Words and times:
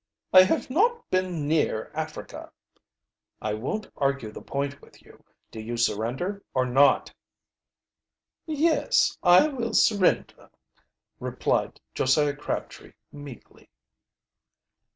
"I 0.33 0.41
have 0.45 0.71
not 0.71 1.07
been 1.11 1.47
near 1.47 1.91
Africa." 1.93 2.51
"I 3.39 3.53
won't 3.53 3.91
argue 3.95 4.31
the 4.31 4.41
point 4.41 4.81
with 4.81 5.03
you. 5.03 5.23
Do 5.51 5.59
you 5.59 5.77
surrender 5.77 6.43
or 6.55 6.65
not?" 6.65 7.13
"Yes, 8.47 9.15
I 9.21 9.47
will 9.47 9.75
surrender," 9.75 10.49
replied 11.19 11.79
Josiah 11.93 12.35
Crabtree 12.35 12.93
meekly. 13.11 13.69